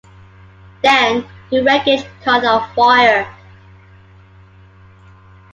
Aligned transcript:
Then, 0.81 1.27
the 1.51 1.61
wreckage 1.61 2.03
caught 2.23 2.43
on 2.43 2.73
fire. 2.73 3.31